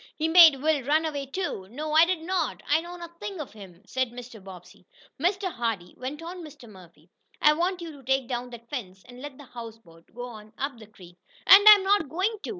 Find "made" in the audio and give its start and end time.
0.27-0.55